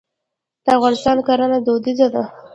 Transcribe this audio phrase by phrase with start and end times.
[0.63, 2.23] د افغانستان کرنه دودیزه ده.